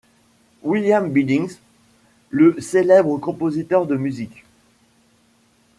[0.63, 1.59] William Billings,
[2.31, 4.45] le célèbre compositeur de musique.